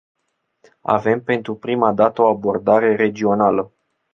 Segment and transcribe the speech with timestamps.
[0.87, 3.71] Avem pentru prima dată o abordare regională.